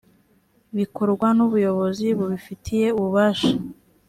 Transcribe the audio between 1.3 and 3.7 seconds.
n ubuyobozi bubifitiye ububasha